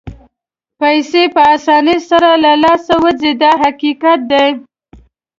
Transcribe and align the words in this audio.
پیسې 0.79 1.23
په 1.35 1.41
اسانۍ 1.55 1.97
سره 2.09 2.29
له 2.43 2.53
لاسه 2.63 2.93
وځي 3.03 3.31
دا 3.41 3.51
حقیقت 3.63 4.19
دی. 4.31 4.49